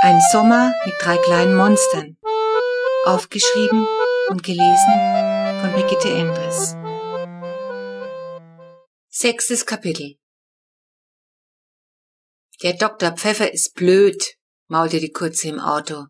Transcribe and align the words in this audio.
Ein 0.00 0.20
Sommer 0.30 0.72
mit 0.84 0.94
drei 1.00 1.16
kleinen 1.16 1.56
Monstern. 1.56 2.16
Aufgeschrieben 3.04 3.84
und 4.28 4.44
gelesen 4.44 4.94
von 5.60 5.72
Brigitte 5.72 6.08
Endres. 6.08 6.76
Sechstes 9.08 9.66
Kapitel. 9.66 10.14
Der 12.62 12.74
Dr. 12.74 13.10
Pfeffer 13.16 13.52
ist 13.52 13.74
blöd, 13.74 14.36
maulte 14.68 15.00
die 15.00 15.10
Kurze 15.10 15.48
im 15.48 15.58
Auto. 15.58 16.06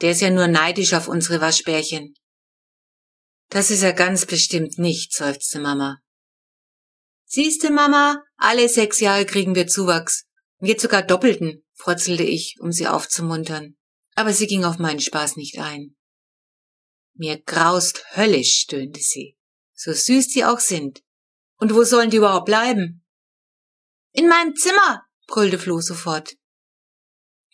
Der 0.00 0.12
ist 0.12 0.20
ja 0.20 0.30
nur 0.30 0.46
neidisch 0.46 0.94
auf 0.94 1.08
unsere 1.08 1.40
Waschbärchen. 1.40 2.14
Das 3.48 3.72
ist 3.72 3.82
er 3.82 3.94
ganz 3.94 4.26
bestimmt 4.26 4.78
nicht, 4.78 5.12
seufzte 5.12 5.58
Mama. 5.58 5.98
Siehste, 7.24 7.72
Mama, 7.72 8.22
alle 8.36 8.68
sechs 8.68 9.00
Jahre 9.00 9.26
kriegen 9.26 9.56
wir 9.56 9.66
Zuwachs. 9.66 10.24
Und 10.58 10.68
jetzt 10.68 10.82
sogar 10.82 11.02
doppelten, 11.02 11.64
frotzelte 11.82 12.22
ich, 12.22 12.56
um 12.60 12.70
sie 12.70 12.86
aufzumuntern. 12.86 13.76
Aber 14.14 14.32
sie 14.32 14.46
ging 14.46 14.64
auf 14.64 14.78
meinen 14.78 15.00
Spaß 15.00 15.36
nicht 15.36 15.58
ein. 15.58 15.96
Mir 17.14 17.40
graust 17.40 18.04
höllisch, 18.14 18.60
stöhnte 18.60 19.00
sie. 19.00 19.36
So 19.74 19.92
süß 19.92 20.28
die 20.28 20.44
auch 20.44 20.60
sind. 20.60 21.02
Und 21.56 21.74
wo 21.74 21.82
sollen 21.82 22.10
die 22.10 22.18
überhaupt 22.18 22.46
bleiben? 22.46 23.04
In 24.12 24.28
meinem 24.28 24.54
Zimmer, 24.54 25.04
brüllte 25.26 25.58
Flo 25.58 25.80
sofort. 25.80 26.36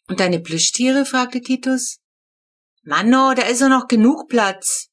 Und 0.08 0.20
deine 0.20 0.40
Plüschtiere? 0.40 1.06
fragte 1.06 1.40
Titus. 1.40 1.98
Manno, 2.82 3.34
da 3.34 3.42
ist 3.42 3.62
doch 3.62 3.68
noch 3.68 3.88
genug 3.88 4.28
Platz. 4.28 4.88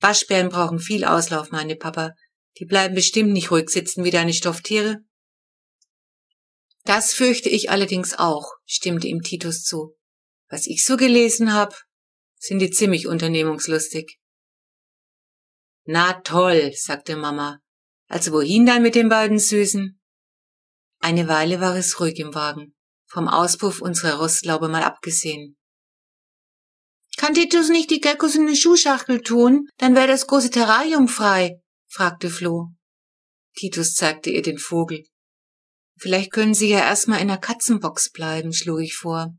Waschbären 0.00 0.48
brauchen 0.48 0.78
viel 0.78 1.04
Auslauf, 1.04 1.50
meinte 1.50 1.76
Papa. 1.76 2.14
Die 2.58 2.66
bleiben 2.66 2.94
bestimmt 2.94 3.32
nicht 3.32 3.50
ruhig 3.50 3.70
sitzen 3.70 4.04
wie 4.04 4.10
deine 4.10 4.32
Stofftiere. 4.32 5.04
Das 6.84 7.12
fürchte 7.14 7.48
ich 7.48 7.70
allerdings 7.70 8.14
auch, 8.18 8.52
stimmte 8.66 9.06
ihm 9.06 9.22
Titus 9.22 9.62
zu. 9.62 9.96
Was 10.48 10.66
ich 10.66 10.84
so 10.84 10.96
gelesen 10.96 11.52
hab, 11.52 11.74
sind 12.38 12.58
die 12.58 12.70
ziemlich 12.70 13.06
unternehmungslustig. 13.06 14.18
Na 15.84 16.12
toll, 16.20 16.72
sagte 16.74 17.16
Mama. 17.16 17.60
Also 18.08 18.32
wohin 18.32 18.66
dann 18.66 18.82
mit 18.82 18.94
den 18.94 19.08
beiden 19.08 19.38
Süßen? 19.38 20.00
Eine 20.98 21.28
Weile 21.28 21.60
war 21.60 21.76
es 21.76 21.98
ruhig 21.98 22.18
im 22.18 22.34
Wagen, 22.34 22.74
vom 23.06 23.28
Auspuff 23.28 23.80
unserer 23.80 24.18
Rostlaube 24.18 24.68
mal 24.68 24.82
abgesehen. 24.82 25.56
Kann 27.16 27.34
Titus 27.34 27.68
nicht 27.68 27.90
die 27.90 28.00
Geckos 28.00 28.34
in 28.34 28.42
eine 28.42 28.56
Schuhschachtel 28.56 29.22
tun? 29.22 29.68
Dann 29.78 29.94
wäre 29.94 30.08
das 30.08 30.26
große 30.26 30.50
Terrarium 30.50 31.08
frei, 31.08 31.60
fragte 31.88 32.30
Flo. 32.30 32.68
Titus 33.54 33.94
zeigte 33.94 34.30
ihr 34.30 34.42
den 34.42 34.58
Vogel. 34.58 35.04
Vielleicht 36.02 36.32
können 36.32 36.52
Sie 36.52 36.68
ja 36.68 36.80
erstmal 36.80 37.20
in 37.20 37.28
der 37.28 37.38
Katzenbox 37.38 38.10
bleiben, 38.10 38.52
schlug 38.52 38.80
ich 38.80 38.96
vor. 38.96 39.38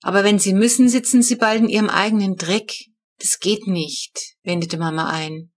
Aber 0.00 0.22
wenn 0.22 0.38
Sie 0.38 0.52
müssen, 0.52 0.88
sitzen 0.88 1.20
Sie 1.20 1.34
bald 1.34 1.62
in 1.62 1.68
Ihrem 1.68 1.90
eigenen 1.90 2.36
Dreck. 2.36 2.72
Das 3.18 3.40
geht 3.40 3.66
nicht, 3.66 4.36
wendete 4.44 4.78
Mama 4.78 5.10
ein. 5.10 5.52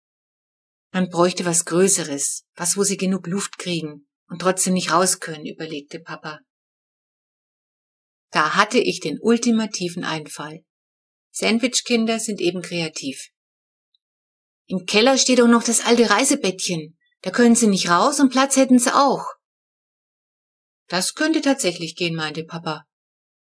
Man 0.91 1.07
bräuchte 1.09 1.45
was 1.45 1.65
Größeres, 1.65 2.45
was, 2.55 2.77
wo 2.77 2.83
Sie 2.83 2.97
genug 2.97 3.27
Luft 3.27 3.59
kriegen 3.59 4.09
und 4.27 4.41
trotzdem 4.41 4.73
nicht 4.73 4.91
raus 4.91 5.19
können, 5.19 5.45
überlegte 5.45 5.99
Papa. 5.99 6.39
Da 8.31 8.55
hatte 8.55 8.79
ich 8.79 9.01
den 9.01 9.19
ultimativen 9.21 10.03
Einfall. 10.03 10.65
Sandwichkinder 11.29 12.17
sind 12.17 12.41
eben 12.41 12.63
kreativ. 12.63 13.29
Im 14.65 14.87
Keller 14.87 15.19
steht 15.19 15.39
auch 15.41 15.47
noch 15.47 15.63
das 15.63 15.85
alte 15.85 16.09
Reisebettchen. 16.09 16.97
Da 17.21 17.29
können 17.29 17.53
Sie 17.53 17.67
nicht 17.67 17.87
raus 17.87 18.19
und 18.19 18.31
Platz 18.31 18.55
hätten 18.55 18.79
Sie 18.79 18.95
auch. 18.95 19.27
Das 20.89 21.13
könnte 21.13 21.41
tatsächlich 21.41 21.95
gehen, 21.95 22.15
meinte 22.15 22.43
Papa. 22.43 22.85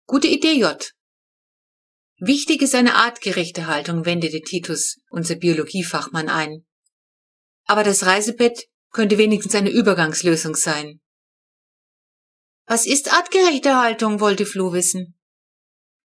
Gute 0.06 0.28
Idee, 0.28 0.54
J. 0.54 0.92
Wichtig 2.18 2.62
ist 2.62 2.74
eine 2.76 2.94
artgerechte 2.94 3.66
Haltung, 3.66 4.06
wendete 4.06 4.40
Titus, 4.42 5.00
unser 5.10 5.34
Biologiefachmann, 5.34 6.28
ein. 6.28 6.64
Aber 7.64 7.82
das 7.82 8.06
Reisebett 8.06 8.68
könnte 8.90 9.18
wenigstens 9.18 9.56
eine 9.56 9.70
Übergangslösung 9.70 10.54
sein. 10.54 11.00
Was 12.66 12.86
ist 12.86 13.12
artgerechte 13.12 13.76
Haltung, 13.76 14.20
wollte 14.20 14.46
Flo 14.46 14.72
wissen. 14.72 15.18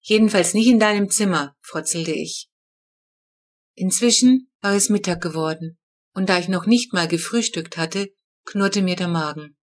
Jedenfalls 0.02 0.56
nicht 0.56 0.68
in 0.68 0.80
deinem 0.80 1.12
Zimmer, 1.12 1.56
frotzelte 1.62 2.12
ich. 2.12 2.50
Inzwischen 3.76 4.52
war 4.62 4.74
es 4.74 4.90
Mittag 4.90 5.22
geworden, 5.22 5.78
und 6.14 6.28
da 6.28 6.40
ich 6.40 6.48
noch 6.48 6.66
nicht 6.66 6.92
mal 6.92 7.08
gefrühstückt 7.08 7.78
hatte, 7.78 8.10
knurrte 8.46 8.82
mir 8.82 8.96
der 8.96 9.10
Magen. 9.10 9.59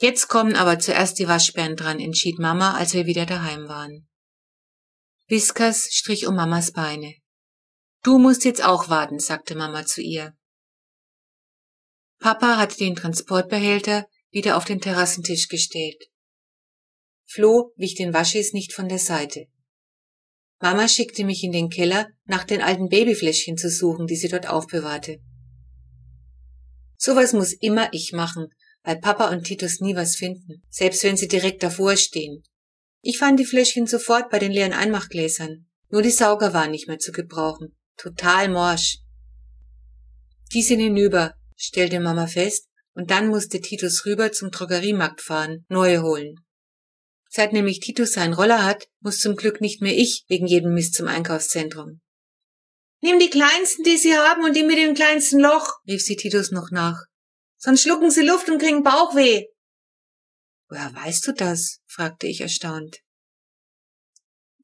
Jetzt 0.00 0.28
kommen 0.28 0.56
aber 0.56 0.78
zuerst 0.78 1.18
die 1.18 1.28
Waschbären 1.28 1.76
dran, 1.76 2.00
entschied 2.00 2.38
Mama, 2.38 2.74
als 2.74 2.94
wir 2.94 3.04
wieder 3.04 3.26
daheim 3.26 3.68
waren. 3.68 4.08
Viskas 5.26 5.88
strich 5.92 6.26
um 6.26 6.34
Mamas 6.34 6.72
Beine. 6.72 7.14
Du 8.02 8.18
musst 8.18 8.46
jetzt 8.46 8.64
auch 8.64 8.88
warten, 8.88 9.18
sagte 9.18 9.54
Mama 9.54 9.84
zu 9.84 10.00
ihr. 10.00 10.32
Papa 12.18 12.56
hatte 12.56 12.78
den 12.78 12.96
Transportbehälter 12.96 14.06
wieder 14.30 14.56
auf 14.56 14.64
den 14.64 14.80
Terrassentisch 14.80 15.48
gestellt. 15.48 16.02
Flo 17.26 17.74
wich 17.76 17.94
den 17.94 18.14
Waschis 18.14 18.54
nicht 18.54 18.72
von 18.72 18.88
der 18.88 18.98
Seite. 18.98 19.48
Mama 20.60 20.88
schickte 20.88 21.24
mich 21.24 21.44
in 21.44 21.52
den 21.52 21.68
Keller, 21.68 22.08
nach 22.24 22.44
den 22.44 22.62
alten 22.62 22.88
Babyfläschchen 22.88 23.58
zu 23.58 23.68
suchen, 23.68 24.06
die 24.06 24.16
sie 24.16 24.28
dort 24.28 24.48
aufbewahrte. 24.48 25.18
Sowas 26.96 27.34
muss 27.34 27.52
immer 27.52 27.92
ich 27.92 28.12
machen, 28.12 28.48
weil 28.82 29.00
Papa 29.00 29.30
und 29.30 29.44
Titus 29.44 29.80
nie 29.80 29.94
was 29.94 30.16
finden, 30.16 30.62
selbst 30.68 31.02
wenn 31.04 31.16
sie 31.16 31.28
direkt 31.28 31.62
davor 31.62 31.96
stehen. 31.96 32.42
Ich 33.02 33.18
fand 33.18 33.38
die 33.40 33.46
Fläschchen 33.46 33.86
sofort 33.86 34.30
bei 34.30 34.38
den 34.38 34.52
leeren 34.52 34.72
Einmachgläsern. 34.72 35.66
Nur 35.88 36.02
die 36.02 36.10
Sauger 36.10 36.52
waren 36.52 36.70
nicht 36.70 36.86
mehr 36.86 36.98
zu 36.98 37.12
gebrauchen. 37.12 37.76
Total 37.96 38.48
morsch. 38.48 38.98
Die 40.52 40.62
sind 40.62 40.80
hinüber, 40.80 41.34
stellte 41.56 42.00
Mama 42.00 42.26
fest, 42.26 42.66
und 42.94 43.10
dann 43.10 43.28
musste 43.28 43.60
Titus 43.60 44.04
rüber 44.04 44.32
zum 44.32 44.50
Drogeriemarkt 44.50 45.20
fahren, 45.20 45.64
neue 45.68 46.02
holen. 46.02 46.34
Seit 47.28 47.52
nämlich 47.52 47.80
Titus 47.80 48.12
seinen 48.12 48.34
Roller 48.34 48.64
hat, 48.64 48.88
muss 49.00 49.20
zum 49.20 49.36
Glück 49.36 49.60
nicht 49.60 49.80
mehr 49.80 49.96
ich 49.96 50.24
wegen 50.28 50.46
jedem 50.46 50.74
Mist 50.74 50.94
zum 50.94 51.06
Einkaufszentrum. 51.06 52.00
Nimm 53.00 53.18
die 53.18 53.30
kleinsten, 53.30 53.84
die 53.84 53.96
sie 53.96 54.14
haben 54.14 54.44
und 54.44 54.56
die 54.56 54.64
mit 54.64 54.76
dem 54.76 54.94
kleinsten 54.94 55.38
Loch, 55.38 55.78
rief 55.86 56.02
sie 56.02 56.16
Titus 56.16 56.50
noch 56.50 56.70
nach. 56.70 57.04
Sonst 57.62 57.82
schlucken 57.82 58.10
sie 58.10 58.22
Luft 58.22 58.48
und 58.48 58.58
kriegen 58.58 58.82
Bauchweh. 58.82 59.44
Woher 60.68 60.94
weißt 60.94 61.26
du 61.26 61.32
das? 61.32 61.80
fragte 61.86 62.26
ich 62.26 62.40
erstaunt. 62.40 63.00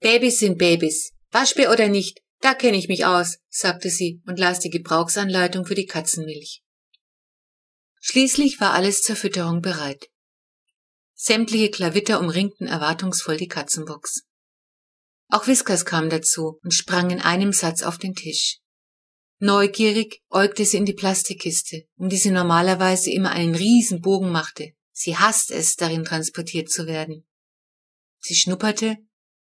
Babys 0.01 0.39
sind 0.39 0.57
Babys. 0.57 1.13
Waschbär 1.31 1.71
oder 1.71 1.89
nicht, 1.89 2.23
da 2.41 2.55
kenne 2.55 2.79
ich 2.79 2.89
mich 2.89 3.05
aus, 3.05 3.39
sagte 3.51 3.91
sie 3.91 4.23
und 4.27 4.39
las 4.39 4.61
die 4.61 4.71
Gebrauchsanleitung 4.71 5.67
für 5.67 5.75
die 5.75 5.85
Katzenmilch. 5.85 6.63
Schließlich 8.01 8.61
war 8.61 8.73
alles 8.73 9.03
zur 9.03 9.17
Fütterung 9.17 9.61
bereit. 9.61 10.07
Sämtliche 11.13 11.71
Klavitter 11.71 12.19
umringten 12.19 12.67
erwartungsvoll 12.67 13.37
die 13.37 13.49
Katzenbox. 13.49 14.23
Auch 15.29 15.47
Whiskers 15.47 15.85
kam 15.85 16.09
dazu 16.09 16.59
und 16.63 16.73
sprang 16.73 17.11
in 17.11 17.21
einem 17.21 17.53
Satz 17.53 17.83
auf 17.83 17.99
den 17.99 18.15
Tisch. 18.15 18.61
Neugierig 19.39 20.23
äugte 20.31 20.65
sie 20.65 20.79
in 20.79 20.87
die 20.87 20.95
Plastikkiste, 20.95 21.87
um 21.97 22.09
die 22.09 22.17
sie 22.17 22.31
normalerweise 22.31 23.11
immer 23.11 23.31
einen 23.31 23.55
riesen 23.55 24.01
Bogen 24.01 24.31
machte. 24.31 24.73
Sie 24.93 25.17
hasst 25.17 25.51
es, 25.51 25.77
darin 25.77 26.05
transportiert 26.05 26.71
zu 26.71 26.87
werden. 26.87 27.27
Sie 28.19 28.35
schnupperte, 28.35 28.97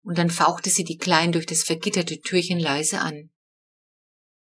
und 0.02 0.18
dann 0.18 0.30
fauchte 0.30 0.68
sie 0.68 0.84
die 0.84 0.98
Kleinen 0.98 1.32
durch 1.32 1.46
das 1.46 1.62
vergitterte 1.62 2.20
Türchen 2.20 2.58
leise 2.58 3.00
an. 3.00 3.30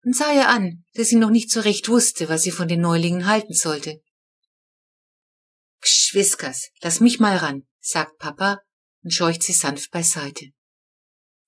Und 0.04 0.14
sah 0.14 0.32
ihr 0.34 0.48
an, 0.48 0.84
dass 0.92 1.08
sie 1.08 1.16
noch 1.16 1.30
nicht 1.30 1.50
so 1.50 1.60
recht 1.60 1.88
wusste, 1.88 2.28
was 2.28 2.42
sie 2.42 2.50
von 2.50 2.68
den 2.68 2.82
Neulingen 2.82 3.26
halten 3.26 3.54
sollte. 3.54 4.02
Gschwiskers, 5.80 6.70
lass 6.82 7.00
mich 7.00 7.18
mal 7.18 7.36
ran, 7.38 7.66
sagt 7.80 8.18
Papa 8.18 8.60
und 9.02 9.12
scheucht 9.12 9.42
sie 9.42 9.52
sanft 9.52 9.90
beiseite. 9.90 10.50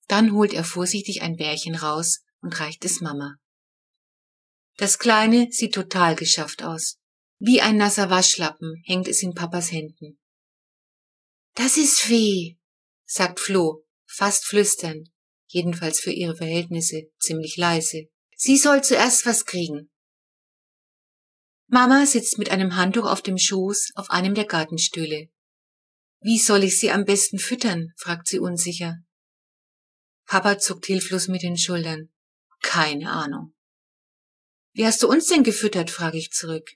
Dann 0.07 0.31
holt 0.33 0.53
er 0.53 0.63
vorsichtig 0.63 1.21
ein 1.21 1.35
Bärchen 1.35 1.75
raus 1.75 2.21
und 2.41 2.59
reicht 2.59 2.85
es 2.85 3.01
Mama. 3.01 3.35
Das 4.77 4.99
Kleine 4.99 5.47
sieht 5.51 5.73
total 5.73 6.15
geschafft 6.15 6.63
aus. 6.63 6.99
Wie 7.39 7.61
ein 7.61 7.77
nasser 7.77 8.09
Waschlappen 8.09 8.81
hängt 8.85 9.07
es 9.07 9.23
in 9.23 9.33
Papas 9.33 9.71
Händen. 9.71 10.19
Das 11.55 11.77
ist 11.77 11.99
Fee, 11.99 12.57
sagt 13.05 13.39
Flo, 13.39 13.83
fast 14.05 14.45
flüsternd, 14.45 15.09
jedenfalls 15.47 15.99
für 15.99 16.11
ihre 16.11 16.35
Verhältnisse 16.35 17.09
ziemlich 17.19 17.57
leise. 17.57 18.07
Sie 18.35 18.57
soll 18.57 18.83
zuerst 18.83 19.25
was 19.25 19.45
kriegen. 19.45 19.89
Mama 21.67 22.05
sitzt 22.05 22.37
mit 22.37 22.51
einem 22.51 22.75
Handtuch 22.75 23.05
auf 23.05 23.23
dem 23.23 23.39
Schoß 23.39 23.93
auf 23.95 24.11
einem 24.11 24.35
der 24.35 24.45
Gartenstühle. 24.45 25.29
Wie 26.21 26.37
soll 26.37 26.63
ich 26.63 26.79
sie 26.79 26.91
am 26.91 27.03
besten 27.03 27.39
füttern? 27.39 27.93
fragt 27.97 28.27
sie 28.27 28.39
unsicher. 28.39 28.97
Papa 30.25 30.59
zuckt 30.59 30.85
hilflos 30.85 31.27
mit 31.27 31.41
den 31.41 31.57
Schultern. 31.57 32.09
Keine 32.61 33.11
Ahnung. 33.11 33.56
Wie 34.77 34.85
hast 34.85 35.01
du 35.01 35.09
uns 35.09 35.25
denn 35.25 35.43
gefüttert? 35.43 35.89
frage 35.89 36.19
ich 36.19 36.29
zurück. 36.29 36.69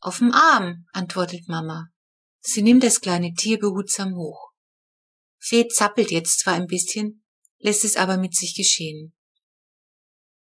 Auf 0.00 0.18
dem 0.18 0.32
Arm, 0.32 0.86
antwortet 0.92 1.46
Mama. 1.46 1.92
Sie 2.40 2.62
nimmt 2.62 2.82
das 2.82 3.00
kleine 3.00 3.32
Tier 3.32 3.60
behutsam 3.60 4.16
hoch. 4.16 4.50
Fee 5.38 5.68
zappelt 5.68 6.10
jetzt 6.10 6.40
zwar 6.40 6.54
ein 6.54 6.66
bisschen, 6.66 7.24
lässt 7.58 7.84
es 7.84 7.94
aber 7.94 8.16
mit 8.16 8.34
sich 8.34 8.56
geschehen. 8.56 9.14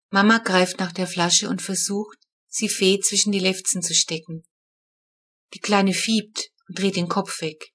Mama 0.09 0.39
greift 0.39 0.77
nach 0.77 0.91
der 0.91 1.07
Flasche 1.07 1.47
und 1.47 1.61
versucht, 1.61 2.17
sie 2.47 2.67
Fee 2.67 2.99
zwischen 2.99 3.31
die 3.31 3.39
Lefzen 3.39 3.81
zu 3.81 3.93
stecken. 3.93 4.43
Die 5.53 5.59
Kleine 5.59 5.93
fiebt 5.93 6.49
und 6.67 6.79
dreht 6.79 6.97
den 6.97 7.07
Kopf 7.07 7.39
weg. 7.39 7.71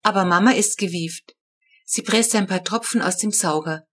Aber 0.00 0.24
Mama 0.24 0.52
ist 0.52 0.78
gewieft. 0.78 1.36
Sie 1.84 2.00
presst 2.00 2.34
ein 2.36 2.46
paar 2.46 2.64
Tropfen 2.64 3.02
aus 3.02 3.18
dem 3.18 3.32
Sauger. 3.32 3.86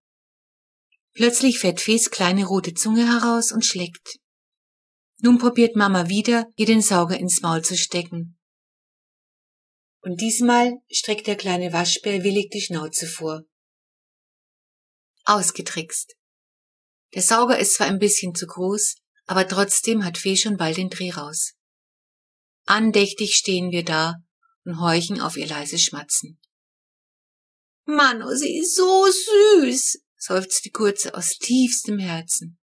Plötzlich 1.14 1.58
fährt 1.58 1.80
Fees 1.80 2.10
kleine 2.10 2.46
rote 2.46 2.74
Zunge 2.74 3.06
heraus 3.06 3.52
und 3.52 3.64
schlägt. 3.64 4.18
Nun 5.18 5.38
probiert 5.38 5.76
Mama 5.76 6.08
wieder, 6.08 6.46
ihr 6.56 6.66
den 6.66 6.82
Sauger 6.82 7.18
ins 7.18 7.42
Maul 7.42 7.62
zu 7.62 7.76
stecken. 7.76 8.38
Und 10.00 10.20
diesmal 10.20 10.72
streckt 10.90 11.26
der 11.26 11.36
kleine 11.36 11.72
Waschbär 11.72 12.24
willig 12.24 12.50
die 12.50 12.60
Schnauze 12.60 13.06
vor. 13.06 13.42
Ausgetrickst. 15.24 16.16
Der 17.14 17.22
Sauger 17.22 17.58
ist 17.58 17.74
zwar 17.74 17.86
ein 17.86 18.00
bisschen 18.00 18.34
zu 18.34 18.46
groß, 18.46 18.96
aber 19.26 19.46
trotzdem 19.46 20.04
hat 20.04 20.18
Fee 20.18 20.36
schon 20.36 20.56
bald 20.56 20.78
den 20.78 20.90
Dreh 20.90 21.10
raus. 21.10 21.52
Andächtig 22.64 23.36
stehen 23.36 23.70
wir 23.70 23.84
da 23.84 24.16
und 24.64 24.80
horchen 24.80 25.20
auf 25.20 25.36
ihr 25.36 25.46
leises 25.46 25.82
Schmatzen. 25.82 26.40
Mano, 27.84 28.34
sie 28.34 28.58
ist 28.58 28.76
so 28.76 29.06
süß, 29.06 29.98
seufzt 30.22 30.64
die 30.64 30.70
Kurze 30.70 31.14
aus 31.14 31.36
tiefstem 31.38 31.98
Herzen. 31.98 32.56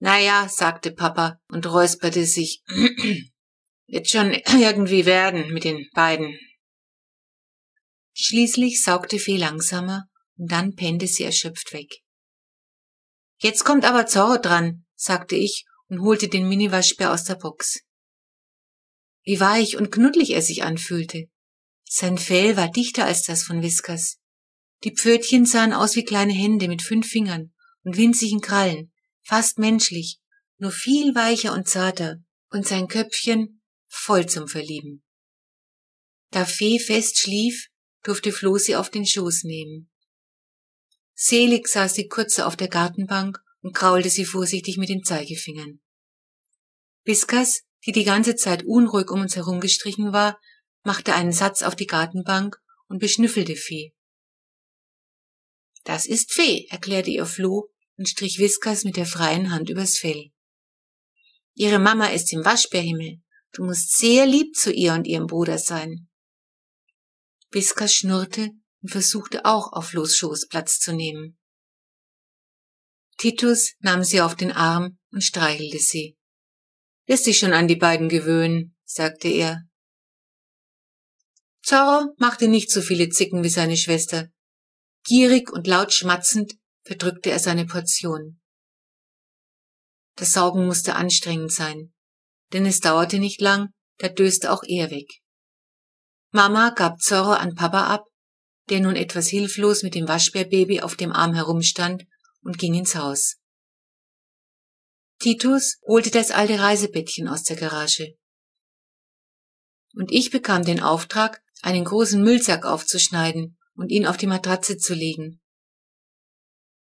Naja, 0.00 0.48
sagte 0.48 0.90
Papa 0.90 1.38
und 1.48 1.64
räusperte 1.66 2.24
sich. 2.24 2.62
Wird 3.86 4.08
schon 4.08 4.32
irgendwie 4.32 5.06
werden 5.06 5.52
mit 5.52 5.64
den 5.64 5.88
beiden. 5.94 6.36
Schließlich 8.14 8.82
saugte 8.82 9.20
Fee 9.20 9.36
langsamer 9.36 10.08
und 10.36 10.50
dann 10.50 10.74
pennte 10.74 11.06
sie 11.06 11.22
erschöpft 11.22 11.72
weg. 11.72 12.00
Jetzt 13.40 13.64
kommt 13.64 13.84
aber 13.84 14.06
Zorro 14.06 14.38
dran, 14.38 14.84
sagte 14.96 15.36
ich 15.36 15.64
und 15.86 16.00
holte 16.00 16.28
den 16.28 16.48
Miniwaschbär 16.48 17.12
aus 17.12 17.24
der 17.24 17.36
Box. 17.36 17.80
Wie 19.22 19.38
weich 19.38 19.76
und 19.76 19.92
knuddelig 19.92 20.30
er 20.30 20.42
sich 20.42 20.64
anfühlte. 20.64 21.26
Sein 21.84 22.18
Fell 22.18 22.56
war 22.56 22.70
dichter 22.70 23.04
als 23.04 23.22
das 23.22 23.44
von 23.44 23.62
Whiskers. 23.62 24.17
Die 24.84 24.94
Pfötchen 24.94 25.44
sahen 25.44 25.72
aus 25.72 25.96
wie 25.96 26.04
kleine 26.04 26.32
Hände 26.32 26.68
mit 26.68 26.82
fünf 26.82 27.08
Fingern 27.08 27.52
und 27.82 27.96
winzigen 27.96 28.40
Krallen, 28.40 28.92
fast 29.22 29.58
menschlich, 29.58 30.20
nur 30.58 30.70
viel 30.70 31.14
weicher 31.14 31.52
und 31.52 31.68
zarter, 31.68 32.18
und 32.50 32.66
sein 32.66 32.88
Köpfchen 32.88 33.62
voll 33.88 34.26
zum 34.26 34.48
Verlieben. 34.48 35.04
Da 36.30 36.44
Fee 36.44 36.78
fest 36.78 37.18
schlief, 37.18 37.68
durfte 38.02 38.32
Flo 38.32 38.56
sie 38.58 38.76
auf 38.76 38.90
den 38.90 39.06
Schoß 39.06 39.44
nehmen. 39.44 39.90
Selig 41.14 41.68
saß 41.68 41.94
die 41.94 42.06
Kurze 42.06 42.46
auf 42.46 42.56
der 42.56 42.68
Gartenbank 42.68 43.38
und 43.60 43.74
kraulte 43.74 44.08
sie 44.08 44.24
vorsichtig 44.24 44.78
mit 44.78 44.88
den 44.88 45.02
Zeigefingern. 45.02 45.80
Biskas, 47.04 47.62
die 47.86 47.92
die 47.92 48.04
ganze 48.04 48.36
Zeit 48.36 48.64
unruhig 48.64 49.10
um 49.10 49.20
uns 49.20 49.36
herum 49.36 49.60
gestrichen 49.60 50.12
war, 50.12 50.38
machte 50.84 51.14
einen 51.14 51.32
Satz 51.32 51.62
auf 51.62 51.74
die 51.74 51.86
Gartenbank 51.86 52.56
und 52.86 52.98
beschnüffelte 52.98 53.56
Fee. 53.56 53.94
Das 55.88 56.04
ist 56.04 56.34
Fee, 56.34 56.66
erklärte 56.68 57.08
ihr 57.08 57.24
Flo 57.24 57.70
und 57.96 58.06
strich 58.06 58.38
Viskas 58.38 58.84
mit 58.84 58.98
der 58.98 59.06
freien 59.06 59.50
Hand 59.50 59.70
übers 59.70 59.96
Fell. 59.96 60.32
Ihre 61.54 61.78
Mama 61.78 62.08
ist 62.08 62.30
im 62.34 62.44
Waschbärhimmel. 62.44 63.22
Du 63.52 63.64
musst 63.64 63.96
sehr 63.96 64.26
lieb 64.26 64.54
zu 64.54 64.70
ihr 64.70 64.92
und 64.92 65.06
ihrem 65.06 65.26
Bruder 65.26 65.56
sein. 65.56 66.10
Viskas 67.50 67.94
schnurrte 67.94 68.50
und 68.82 68.90
versuchte 68.90 69.46
auch 69.46 69.72
auf 69.72 69.88
Flo's 69.88 70.14
Schoß 70.18 70.48
Platz 70.48 70.78
zu 70.78 70.92
nehmen. 70.92 71.38
Titus 73.16 73.72
nahm 73.78 74.04
sie 74.04 74.20
auf 74.20 74.34
den 74.34 74.52
Arm 74.52 74.98
und 75.10 75.24
streichelte 75.24 75.78
sie. 75.78 76.18
Lässt 77.06 77.24
sich 77.24 77.38
schon 77.38 77.54
an 77.54 77.66
die 77.66 77.76
beiden 77.76 78.10
gewöhnen, 78.10 78.76
sagte 78.84 79.28
er. 79.28 79.62
Zorro 81.62 82.14
machte 82.18 82.46
nicht 82.46 82.70
so 82.70 82.82
viele 82.82 83.08
Zicken 83.08 83.42
wie 83.42 83.48
seine 83.48 83.78
Schwester. 83.78 84.30
Gierig 85.08 85.50
und 85.50 85.66
laut 85.66 85.92
schmatzend 85.92 86.54
verdrückte 86.84 87.30
er 87.30 87.38
seine 87.38 87.66
Portion. 87.66 88.40
Das 90.16 90.32
Saugen 90.32 90.66
musste 90.66 90.96
anstrengend 90.96 91.52
sein, 91.52 91.92
denn 92.52 92.66
es 92.66 92.80
dauerte 92.80 93.18
nicht 93.18 93.40
lang, 93.40 93.70
da 93.98 94.08
döste 94.08 94.52
auch 94.52 94.62
er 94.66 94.90
weg. 94.90 95.08
Mama 96.30 96.70
gab 96.70 97.00
Zorro 97.00 97.32
an 97.32 97.54
Papa 97.54 97.86
ab 97.86 98.04
der 98.68 98.80
nun 98.80 98.96
etwas 98.96 99.28
hilflos 99.28 99.82
mit 99.82 99.94
dem 99.94 100.08
Waschbärbaby 100.08 100.80
auf 100.80 100.96
dem 100.96 101.12
Arm 101.12 101.34
herumstand 101.34 102.04
und 102.42 102.58
ging 102.58 102.74
ins 102.74 102.94
Haus. 102.94 103.36
Titus 105.20 105.78
holte 105.86 106.10
das 106.10 106.30
alte 106.30 106.60
Reisebettchen 106.60 107.28
aus 107.28 107.42
der 107.42 107.56
Garage. 107.56 108.14
Und 109.94 110.12
ich 110.12 110.30
bekam 110.30 110.64
den 110.64 110.80
Auftrag, 110.80 111.42
einen 111.62 111.84
großen 111.84 112.22
Müllsack 112.22 112.64
aufzuschneiden 112.64 113.57
und 113.78 113.90
ihn 113.92 114.06
auf 114.06 114.16
die 114.16 114.26
Matratze 114.26 114.76
zu 114.76 114.92
legen. 114.92 115.40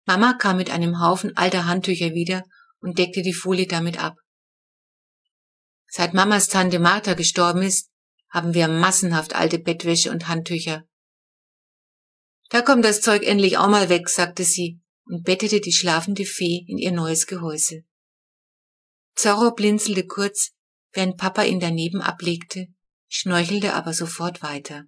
Mama 0.05 0.33
kam 0.33 0.57
mit 0.57 0.69
einem 0.69 0.99
Haufen 0.99 1.35
alter 1.37 1.65
Handtücher 1.65 2.13
wieder 2.13 2.43
und 2.81 2.99
deckte 2.99 3.21
die 3.21 3.33
Folie 3.33 3.65
damit 3.65 3.97
ab. 4.03 4.17
Seit 5.87 6.13
Mamas 6.13 6.49
Tante 6.49 6.79
Martha 6.79 7.13
gestorben 7.13 7.61
ist, 7.61 7.89
haben 8.29 8.53
wir 8.53 8.67
massenhaft 8.67 9.35
alte 9.35 9.57
Bettwäsche 9.57 10.11
und 10.11 10.27
Handtücher. 10.27 10.83
Da 12.49 12.61
kommt 12.61 12.83
das 12.83 13.01
Zeug 13.01 13.23
endlich 13.23 13.57
auch 13.57 13.69
mal 13.69 13.87
weg, 13.87 14.09
sagte 14.09 14.43
sie 14.43 14.81
und 15.05 15.23
bettete 15.23 15.61
die 15.61 15.71
schlafende 15.71 16.25
Fee 16.25 16.65
in 16.67 16.77
ihr 16.77 16.91
neues 16.91 17.25
Gehäuse. 17.25 17.83
Zorro 19.15 19.51
blinzelte 19.51 20.05
kurz, 20.05 20.51
während 20.91 21.17
Papa 21.17 21.43
ihn 21.43 21.61
daneben 21.61 22.01
ablegte, 22.01 22.67
schnorchelte 23.07 23.73
aber 23.73 23.93
sofort 23.93 24.41
weiter. 24.41 24.85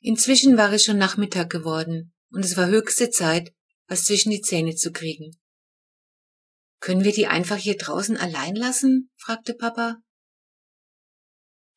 Inzwischen 0.00 0.56
war 0.56 0.72
es 0.72 0.84
schon 0.84 0.98
Nachmittag 0.98 1.50
geworden 1.50 2.12
und 2.30 2.44
es 2.44 2.56
war 2.56 2.66
höchste 2.66 3.10
Zeit, 3.10 3.52
was 3.86 4.04
zwischen 4.04 4.30
die 4.30 4.40
Zähne 4.40 4.74
zu 4.74 4.92
kriegen. 4.92 5.36
Können 6.80 7.04
wir 7.04 7.12
die 7.12 7.26
einfach 7.26 7.56
hier 7.56 7.76
draußen 7.76 8.16
allein 8.16 8.54
lassen? 8.54 9.10
fragte 9.16 9.54
Papa. 9.54 9.96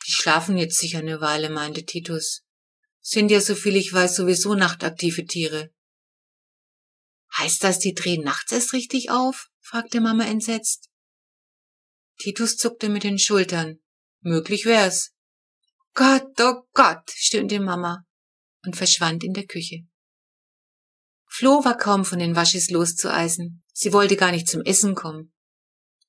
Die 0.06 0.12
schlafen 0.12 0.58
jetzt 0.58 0.78
sicher 0.78 1.00
eine 1.00 1.22
Weile, 1.22 1.50
meinte 1.50 1.86
Titus. 1.86 2.44
Sind 3.00 3.32
ja, 3.32 3.40
soviel 3.40 3.78
ich 3.78 3.94
weiß, 3.94 4.16
sowieso 4.18 4.56
nachtaktive 4.56 5.26
Tiere. 5.26 5.72
Heißt 7.38 7.64
das, 7.64 7.80
die 7.80 7.94
drehen 7.94 8.24
nachts 8.24 8.52
erst 8.52 8.74
richtig 8.74 9.10
auf? 9.12 9.50
fragte 9.62 10.02
Mama 10.02 10.26
entsetzt. 10.26 10.90
Titus 12.18 12.58
zuckte 12.58 12.90
mit 12.90 13.04
den 13.04 13.20
Schultern. 13.20 13.80
Möglich 14.22 14.66
wär's. 14.66 15.14
Gott, 15.94 16.40
oh 16.42 16.64
Gott, 16.74 17.10
stöhnte 17.12 17.60
Mama 17.60 18.06
und 18.66 18.76
verschwand 18.76 19.24
in 19.24 19.34
der 19.34 19.46
Küche. 19.46 19.86
Flo 21.26 21.64
war 21.64 21.78
kaum 21.78 22.06
von 22.06 22.20
den 22.20 22.36
Waschis 22.36 22.70
loszueisen. 22.70 23.64
Sie 23.72 23.94
wollte 23.94 24.16
gar 24.16 24.32
nicht 24.32 24.48
zum 24.48 24.62
Essen 24.62 24.96
kommen. 24.96 25.32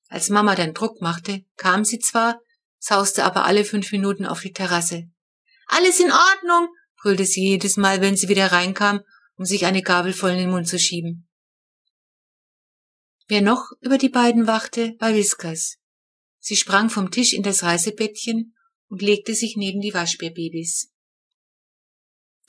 Als 0.09 0.29
Mama 0.29 0.55
dann 0.55 0.73
Druck 0.73 1.01
machte, 1.01 1.45
kam 1.55 1.85
sie 1.85 1.99
zwar, 1.99 2.41
sauste 2.79 3.23
aber 3.23 3.45
alle 3.45 3.63
fünf 3.63 3.91
Minuten 3.91 4.25
auf 4.25 4.41
die 4.41 4.51
Terrasse. 4.51 5.09
Alles 5.67 5.99
in 5.99 6.11
Ordnung, 6.11 6.67
brüllte 7.01 7.25
sie 7.25 7.47
jedes 7.47 7.77
Mal, 7.77 8.01
wenn 8.01 8.17
sie 8.17 8.27
wieder 8.27 8.51
reinkam, 8.51 9.01
um 9.35 9.45
sich 9.45 9.65
eine 9.65 9.81
Gabel 9.81 10.13
voll 10.13 10.31
in 10.31 10.37
den 10.37 10.49
Mund 10.51 10.67
zu 10.67 10.79
schieben. 10.79 11.29
Wer 13.27 13.41
noch 13.41 13.71
über 13.79 13.97
die 13.97 14.09
beiden 14.09 14.47
wachte, 14.47 14.95
war 14.99 15.13
Whiskas. 15.13 15.77
Sie 16.39 16.57
sprang 16.57 16.89
vom 16.89 17.11
Tisch 17.11 17.33
in 17.33 17.43
das 17.43 17.63
Reisebettchen 17.63 18.55
und 18.89 19.01
legte 19.01 19.33
sich 19.33 19.55
neben 19.55 19.79
die 19.79 19.93
Waschbärbabys. 19.93 20.91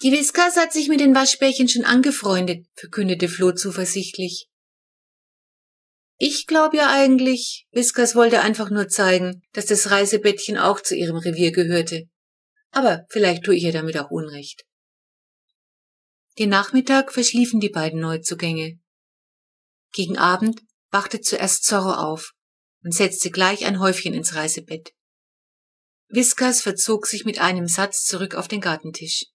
Die 0.03 0.13
Whiskas 0.13 0.57
hat 0.57 0.73
sich 0.73 0.89
mit 0.89 1.01
den 1.01 1.15
Waschbärchen 1.15 1.69
schon 1.69 1.85
angefreundet, 1.85 2.67
verkündete 2.75 3.29
Flo 3.29 3.53
zuversichtlich. 3.53 4.49
Ich 6.19 6.47
glaube 6.47 6.77
ja 6.77 6.91
eigentlich, 6.91 7.67
Whiskas 7.73 8.15
wollte 8.15 8.41
einfach 8.41 8.71
nur 8.71 8.89
zeigen, 8.89 9.43
dass 9.53 9.67
das 9.67 9.91
Reisebettchen 9.91 10.59
auch 10.59 10.81
zu 10.81 10.95
ihrem 10.95 11.17
Revier 11.17 11.53
gehörte 11.53 12.09
aber 12.73 13.07
vielleicht 13.11 13.45
tue 13.45 13.55
ich 13.55 13.63
ihr 13.63 13.73
damit 13.73 13.97
auch 13.99 14.11
Unrecht. 14.11 14.65
Den 16.39 16.49
Nachmittag 16.49 17.13
verschliefen 17.13 17.61
die 17.61 17.69
beiden 17.69 18.01
Neuzugänge. 18.01 18.81
Gegen 19.93 20.17
Abend 20.17 20.63
wachte 20.91 21.21
zuerst 21.21 21.65
Zorro 21.65 21.93
auf 21.93 22.33
und 22.83 22.95
setzte 22.95 23.31
gleich 23.31 23.67
ein 23.67 23.79
Häufchen 23.79 24.15
ins 24.15 24.35
Reisebett. 24.35 24.95
Viskas 26.09 26.63
verzog 26.63 27.07
sich 27.07 27.25
mit 27.25 27.39
einem 27.39 27.69
Satz 27.69 28.05
zurück 28.05 28.35
auf 28.35 28.49
den 28.49 28.63
Gartentisch. 28.63 29.27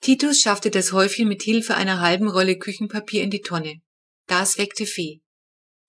Titus 0.00 0.40
schaffte 0.40 0.70
das 0.70 0.92
Häufchen 0.92 1.28
mit 1.28 1.42
Hilfe 1.42 1.74
einer 1.74 2.00
halben 2.00 2.28
Rolle 2.28 2.56
Küchenpapier 2.56 3.22
in 3.22 3.30
die 3.30 3.42
Tonne. 3.42 3.82
Das 4.26 4.56
weckte 4.56 4.86
Fee. 4.86 5.20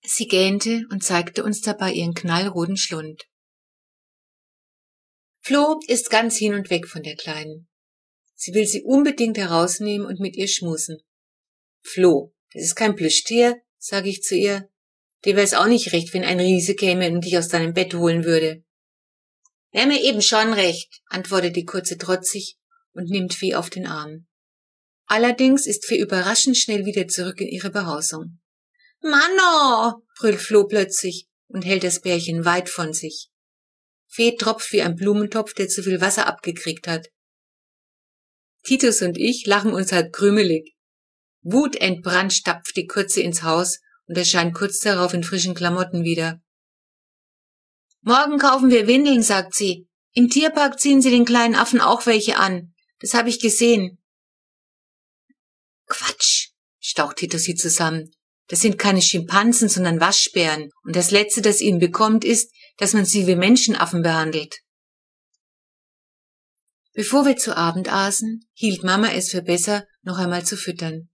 Sie 0.02 0.26
gähnte 0.26 0.84
und 0.90 1.02
zeigte 1.02 1.42
uns 1.44 1.62
dabei 1.62 1.92
ihren 1.92 2.12
knallroten 2.12 2.76
Schlund. 2.76 3.24
Flo 5.40 5.80
ist 5.86 6.10
ganz 6.10 6.36
hin 6.36 6.52
und 6.54 6.68
weg 6.68 6.88
von 6.88 7.02
der 7.02 7.16
Kleinen. 7.16 7.68
Sie 8.34 8.52
will 8.52 8.66
sie 8.66 8.82
unbedingt 8.82 9.38
herausnehmen 9.38 10.06
und 10.06 10.20
mit 10.20 10.36
ihr 10.36 10.48
schmusen. 10.48 10.98
Flo, 11.82 12.34
das 12.52 12.64
ist 12.64 12.74
kein 12.74 12.96
Plüschtier, 12.96 13.62
sage 13.78 14.10
ich 14.10 14.22
zu 14.22 14.36
ihr. 14.36 14.68
Dir 15.24 15.36
wär's 15.36 15.54
auch 15.54 15.66
nicht 15.66 15.92
recht, 15.92 16.12
wenn 16.12 16.24
ein 16.24 16.40
Riese 16.40 16.74
käme 16.74 17.08
und 17.10 17.24
dich 17.24 17.38
aus 17.38 17.48
deinem 17.48 17.72
Bett 17.72 17.94
holen 17.94 18.24
würde. 18.24 18.62
Wär 19.70 19.86
mir 19.86 20.02
eben 20.02 20.20
schon 20.20 20.52
recht, 20.52 21.00
antwortet 21.06 21.56
die 21.56 21.64
Kurze 21.64 21.96
trotzig 21.96 22.58
und 22.92 23.10
nimmt 23.10 23.34
Fee 23.34 23.54
auf 23.54 23.70
den 23.70 23.86
Arm. 23.86 24.26
Allerdings 25.06 25.66
ist 25.66 25.84
Fee 25.84 25.98
überraschend 26.00 26.56
schnell 26.56 26.86
wieder 26.86 27.08
zurück 27.08 27.40
in 27.40 27.48
ihre 27.48 27.70
Behausung. 27.70 28.40
Manno, 29.02 30.02
brüllt 30.18 30.40
Flo 30.40 30.66
plötzlich 30.66 31.26
und 31.48 31.64
hält 31.64 31.84
das 31.84 32.00
Bärchen 32.00 32.44
weit 32.44 32.68
von 32.68 32.92
sich. 32.92 33.28
Fee 34.06 34.36
tropft 34.36 34.72
wie 34.72 34.82
ein 34.82 34.94
Blumentopf, 34.94 35.54
der 35.54 35.68
zu 35.68 35.82
viel 35.82 36.00
Wasser 36.00 36.26
abgekriegt 36.26 36.86
hat. 36.86 37.08
Titus 38.62 39.02
und 39.02 39.18
ich 39.18 39.44
lachen 39.46 39.72
uns 39.72 39.90
halb 39.90 40.12
krümelig. 40.12 40.74
Wutentbrannt 41.42 42.32
stapft 42.32 42.76
die 42.76 42.86
Kurze 42.86 43.20
ins 43.20 43.42
Haus 43.42 43.80
und 44.06 44.16
erscheint 44.16 44.54
kurz 44.54 44.78
darauf 44.78 45.14
in 45.14 45.24
frischen 45.24 45.54
Klamotten 45.54 46.04
wieder. 46.04 46.40
Morgen 48.02 48.38
kaufen 48.38 48.70
wir 48.70 48.86
Windeln, 48.86 49.22
sagt 49.22 49.54
sie. 49.54 49.88
Im 50.12 50.28
Tierpark 50.28 50.78
ziehen 50.78 51.00
sie 51.00 51.10
den 51.10 51.24
kleinen 51.24 51.54
Affen 51.54 51.80
auch 51.80 52.06
welche 52.06 52.36
an. 52.36 52.71
Das 53.02 53.14
habe 53.14 53.28
ich 53.28 53.40
gesehen. 53.40 53.98
Quatsch, 55.86 56.50
staucht 56.78 57.16
Titus 57.16 57.42
sie 57.42 57.56
zusammen. 57.56 58.10
Das 58.46 58.60
sind 58.60 58.78
keine 58.78 59.02
Schimpansen, 59.02 59.68
sondern 59.68 60.00
Waschbären. 60.00 60.70
Und 60.84 60.94
das 60.94 61.10
Letzte, 61.10 61.42
das 61.42 61.60
ihnen 61.60 61.80
bekommt, 61.80 62.24
ist, 62.24 62.52
dass 62.76 62.92
man 62.92 63.04
sie 63.04 63.26
wie 63.26 63.34
Menschenaffen 63.34 64.02
behandelt. 64.02 64.60
Bevor 66.94 67.26
wir 67.26 67.36
zu 67.36 67.56
Abend 67.56 67.92
aßen, 67.92 68.46
hielt 68.52 68.84
Mama 68.84 69.08
es 69.12 69.30
für 69.30 69.42
besser, 69.42 69.86
noch 70.02 70.18
einmal 70.18 70.46
zu 70.46 70.56
füttern. 70.56 71.08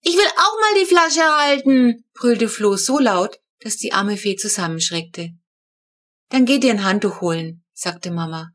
Ich 0.00 0.16
will 0.16 0.26
auch 0.26 0.60
mal 0.60 0.80
die 0.80 0.86
Flasche 0.86 1.22
halten, 1.22 2.04
brüllte 2.14 2.48
Flo 2.48 2.76
so 2.76 2.98
laut, 2.98 3.38
dass 3.60 3.76
die 3.76 3.92
arme 3.92 4.16
Fee 4.16 4.36
zusammenschreckte. 4.36 5.30
Dann 6.30 6.46
geh 6.46 6.58
dir 6.58 6.72
ein 6.72 6.84
Handtuch 6.84 7.20
holen, 7.20 7.64
sagte 7.74 8.10
Mama. 8.10 8.50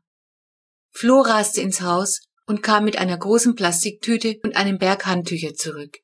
Flo 0.90 1.20
raste 1.20 1.60
ins 1.60 1.80
Haus 1.80 2.20
und 2.46 2.62
kam 2.62 2.84
mit 2.84 2.98
einer 2.98 3.16
großen 3.16 3.54
Plastiktüte 3.54 4.38
und 4.42 4.56
einem 4.56 4.78
Berg 4.78 5.06
Handtücher 5.06 5.54
zurück. 5.54 5.98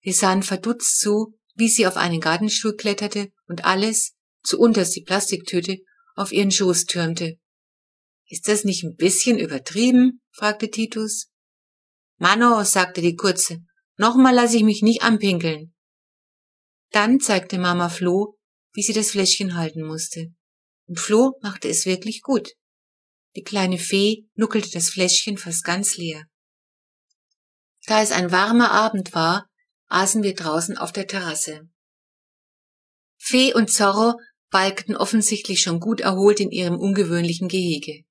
Wir 0.00 0.14
sahen 0.14 0.42
verdutzt 0.42 0.98
zu, 0.98 1.34
wie 1.54 1.68
sie 1.68 1.86
auf 1.86 1.96
einen 1.96 2.20
Gartenstuhl 2.20 2.74
kletterte 2.74 3.30
und 3.46 3.64
alles, 3.64 4.14
zuunterst 4.42 4.96
die 4.96 5.02
Plastiktüte, 5.02 5.78
auf 6.14 6.32
ihren 6.32 6.50
Schoß 6.50 6.84
türmte. 6.84 7.38
Ist 8.28 8.48
das 8.48 8.64
nicht 8.64 8.84
ein 8.84 8.94
bisschen 8.94 9.38
übertrieben? 9.38 10.20
fragte 10.32 10.70
Titus. 10.70 11.30
Mano, 12.18 12.62
sagte 12.64 13.00
die 13.00 13.14
Kurze, 13.14 13.60
nochmal 13.96 14.34
lasse 14.34 14.56
ich 14.56 14.64
mich 14.64 14.82
nicht 14.82 15.02
anpinkeln. 15.02 15.74
Dann 16.90 17.20
zeigte 17.20 17.58
Mama 17.58 17.88
Flo, 17.88 18.36
wie 18.72 18.82
sie 18.82 18.92
das 18.92 19.10
Fläschchen 19.10 19.56
halten 19.56 19.82
musste. 19.82 20.32
Und 20.86 20.98
Flo 20.98 21.38
machte 21.42 21.68
es 21.68 21.86
wirklich 21.86 22.22
gut. 22.22 22.54
Die 23.36 23.42
kleine 23.42 23.78
Fee 23.78 24.24
nuckelte 24.34 24.70
das 24.70 24.90
Fläschchen 24.90 25.38
fast 25.38 25.64
ganz 25.64 25.96
leer. 25.96 26.24
Da 27.86 28.02
es 28.02 28.12
ein 28.12 28.30
warmer 28.32 28.70
Abend 28.70 29.14
war, 29.14 29.48
aßen 29.88 30.22
wir 30.22 30.34
draußen 30.34 30.76
auf 30.76 30.92
der 30.92 31.06
Terrasse. 31.06 31.68
Fee 33.16 33.54
und 33.54 33.70
Zorro 33.70 34.14
balgten 34.50 34.96
offensichtlich 34.96 35.60
schon 35.60 35.80
gut 35.80 36.00
erholt 36.00 36.40
in 36.40 36.50
ihrem 36.50 36.78
ungewöhnlichen 36.78 37.48
Gehege. 37.48 38.04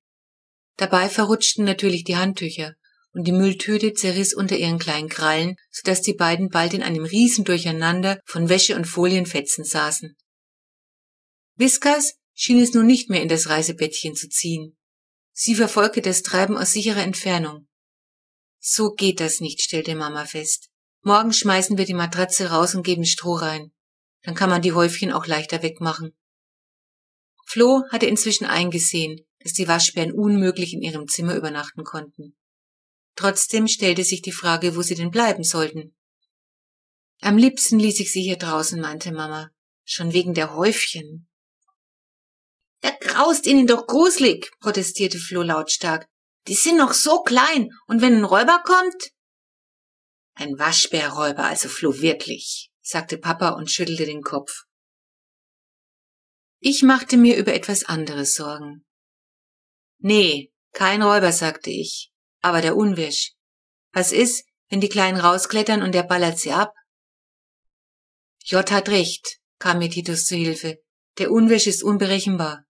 Dabei 0.76 1.08
verrutschten 1.08 1.64
natürlich 1.64 2.04
die 2.04 2.16
Handtücher 2.16 2.74
und 3.12 3.24
die 3.26 3.32
Mülltüte 3.32 3.94
zerriss 3.94 4.32
unter 4.32 4.56
ihren 4.56 4.78
kleinen 4.78 5.08
Krallen, 5.08 5.56
so 5.70 5.82
dass 5.84 6.02
die 6.02 6.14
beiden 6.14 6.50
bald 6.50 6.74
in 6.74 6.82
einem 6.82 7.04
riesen 7.04 7.44
Durcheinander 7.44 8.20
von 8.24 8.48
Wäsche 8.48 8.76
und 8.76 8.84
Folienfetzen 8.84 9.64
saßen. 9.64 10.16
Whiskers 11.56 12.14
schien 12.34 12.60
es 12.60 12.74
nun 12.74 12.86
nicht 12.86 13.10
mehr 13.10 13.22
in 13.22 13.28
das 13.28 13.48
Reisebettchen 13.48 14.14
zu 14.14 14.28
ziehen. 14.28 14.77
Sie 15.40 15.54
verfolgte 15.54 16.02
das 16.02 16.22
Treiben 16.22 16.56
aus 16.58 16.72
sicherer 16.72 17.04
Entfernung. 17.04 17.68
So 18.58 18.90
geht 18.94 19.20
das 19.20 19.38
nicht, 19.38 19.62
stellte 19.62 19.94
Mama 19.94 20.24
fest. 20.24 20.68
Morgen 21.02 21.32
schmeißen 21.32 21.78
wir 21.78 21.84
die 21.84 21.94
Matratze 21.94 22.50
raus 22.50 22.74
und 22.74 22.82
geben 22.82 23.04
Stroh 23.04 23.36
rein. 23.36 23.70
Dann 24.22 24.34
kann 24.34 24.50
man 24.50 24.62
die 24.62 24.72
Häufchen 24.72 25.12
auch 25.12 25.28
leichter 25.28 25.62
wegmachen. 25.62 26.18
Flo 27.46 27.84
hatte 27.92 28.06
inzwischen 28.06 28.46
eingesehen, 28.46 29.20
dass 29.38 29.52
die 29.52 29.68
Waschbären 29.68 30.10
unmöglich 30.10 30.74
in 30.74 30.82
ihrem 30.82 31.06
Zimmer 31.06 31.36
übernachten 31.36 31.84
konnten. 31.84 32.36
Trotzdem 33.14 33.68
stellte 33.68 34.02
sich 34.02 34.22
die 34.22 34.32
Frage, 34.32 34.74
wo 34.74 34.82
sie 34.82 34.96
denn 34.96 35.12
bleiben 35.12 35.44
sollten. 35.44 35.94
Am 37.20 37.36
liebsten 37.36 37.78
ließ 37.78 38.00
ich 38.00 38.10
sie 38.10 38.22
hier 38.22 38.38
draußen, 38.38 38.80
meinte 38.80 39.12
Mama. 39.12 39.52
Schon 39.84 40.12
wegen 40.12 40.34
der 40.34 40.56
Häufchen. 40.56 41.27
Da 42.80 42.90
graust 43.00 43.46
ihnen 43.46 43.66
doch 43.66 43.86
gruselig, 43.86 44.50
protestierte 44.60 45.18
Flo 45.18 45.42
lautstark. 45.42 46.06
Die 46.46 46.54
sind 46.54 46.76
noch 46.76 46.92
so 46.92 47.22
klein, 47.22 47.70
und 47.86 48.00
wenn 48.00 48.16
ein 48.16 48.24
Räuber 48.24 48.62
kommt? 48.64 49.12
Ein 50.34 50.58
Waschbärräuber, 50.58 51.44
also 51.44 51.68
Flo 51.68 52.00
wirklich, 52.00 52.70
sagte 52.80 53.18
Papa 53.18 53.50
und 53.50 53.70
schüttelte 53.70 54.06
den 54.06 54.22
Kopf. 54.22 54.64
Ich 56.60 56.82
machte 56.82 57.16
mir 57.16 57.36
über 57.36 57.54
etwas 57.54 57.84
anderes 57.84 58.34
Sorgen. 58.34 58.84
Nee, 59.98 60.52
kein 60.72 61.02
Räuber, 61.02 61.32
sagte 61.32 61.70
ich, 61.70 62.12
aber 62.40 62.60
der 62.60 62.76
Unwisch. 62.76 63.32
Was 63.92 64.12
ist, 64.12 64.44
wenn 64.68 64.80
die 64.80 64.88
Kleinen 64.88 65.20
rausklettern 65.20 65.82
und 65.82 65.92
der 65.92 66.04
ballert 66.04 66.38
sie 66.38 66.52
ab? 66.52 66.72
J 68.44 68.70
hat 68.70 68.88
recht, 68.88 69.40
kam 69.58 69.78
mir 69.78 69.90
Titus 69.90 70.24
zu 70.24 70.36
Hilfe. 70.36 70.78
Der 71.18 71.30
Unwisch 71.30 71.66
ist 71.66 71.82
unberechenbar. 71.82 72.64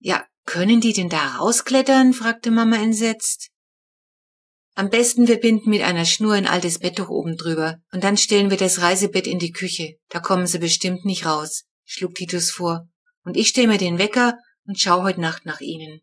Ja, 0.00 0.26
können 0.46 0.80
die 0.80 0.94
denn 0.94 1.10
da 1.10 1.36
rausklettern? 1.36 2.14
fragte 2.14 2.50
Mama 2.50 2.76
entsetzt. 2.76 3.50
Am 4.74 4.88
besten 4.88 5.28
wir 5.28 5.38
binden 5.38 5.68
mit 5.68 5.82
einer 5.82 6.06
Schnur 6.06 6.34
ein 6.34 6.46
altes 6.46 6.78
Betttuch 6.78 7.10
oben 7.10 7.36
drüber 7.36 7.76
und 7.92 8.02
dann 8.02 8.16
stellen 8.16 8.50
wir 8.50 8.56
das 8.56 8.80
Reisebett 8.80 9.26
in 9.26 9.38
die 9.38 9.52
Küche. 9.52 9.98
Da 10.08 10.20
kommen 10.20 10.46
sie 10.46 10.58
bestimmt 10.58 11.04
nicht 11.04 11.26
raus, 11.26 11.64
schlug 11.84 12.14
Titus 12.14 12.50
vor. 12.50 12.88
Und 13.24 13.36
ich 13.36 13.48
stelle 13.48 13.68
mir 13.68 13.78
den 13.78 13.98
Wecker 13.98 14.38
und 14.64 14.80
schau 14.80 15.02
heute 15.02 15.20
Nacht 15.20 15.44
nach 15.44 15.60
ihnen. 15.60 16.00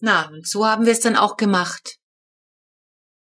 Na, 0.00 0.28
und 0.28 0.46
so 0.46 0.66
haben 0.66 0.84
wir 0.84 0.92
es 0.92 1.00
dann 1.00 1.16
auch 1.16 1.36
gemacht. 1.36 1.98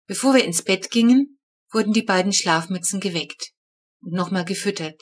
Bevor 0.05 0.33
wir 0.33 0.43
ins 0.43 0.63
Bett 0.63 0.91
gingen, 0.91 1.39
wurden 1.71 1.93
die 1.93 2.03
beiden 2.03 2.33
Schlafmützen 2.33 2.99
geweckt 2.99 3.53
und 4.01 4.11
nochmal 4.11 4.43
gefüttert. 4.43 5.01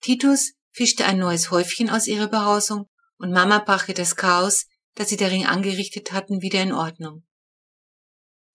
Titus 0.00 0.54
fischte 0.72 1.04
ein 1.04 1.18
neues 1.18 1.52
Häufchen 1.52 1.90
aus 1.90 2.08
ihrer 2.08 2.26
Behausung 2.26 2.89
und 3.20 3.32
Mama 3.32 3.58
brachte 3.58 3.92
das 3.92 4.16
Chaos, 4.16 4.66
das 4.94 5.10
sie 5.10 5.18
darin 5.18 5.46
angerichtet 5.46 6.12
hatten, 6.12 6.40
wieder 6.40 6.62
in 6.62 6.72
Ordnung. 6.72 7.24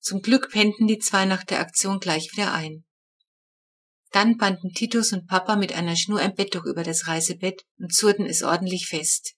Zum 0.02 0.22
Glück 0.22 0.50
pennten 0.52 0.88
die 0.88 0.98
zwei 0.98 1.26
nach 1.26 1.44
der 1.44 1.60
Aktion 1.60 2.00
gleich 2.00 2.32
wieder 2.34 2.52
ein. 2.52 2.84
Dann 4.12 4.38
banden 4.38 4.74
Titus 4.74 5.14
und 5.14 5.28
Papa 5.28 5.56
mit 5.56 5.74
einer 5.74 5.96
Schnur 5.96 6.20
ein 6.20 6.34
Betttuch 6.34 6.66
über 6.66 6.84
das 6.84 7.08
Reisebett 7.08 7.64
und 7.78 7.94
zurten 7.94 8.26
es 8.26 8.42
ordentlich 8.42 8.88
fest. 8.88 9.36